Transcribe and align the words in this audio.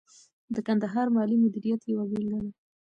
د 0.55 0.57
کندهار 0.67 1.07
مالي 1.15 1.35
مدیریت 1.43 1.81
یوه 1.91 2.03
بیلګه 2.11 2.39
ده. 2.43 2.49